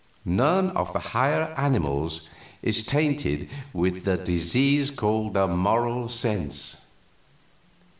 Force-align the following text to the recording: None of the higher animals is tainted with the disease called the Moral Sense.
None 0.25 0.71
of 0.71 0.93
the 0.93 0.99
higher 1.13 1.53
animals 1.55 2.27
is 2.63 2.81
tainted 2.83 3.47
with 3.71 4.03
the 4.03 4.17
disease 4.17 4.89
called 4.89 5.35
the 5.35 5.45
Moral 5.47 6.09
Sense. 6.09 6.85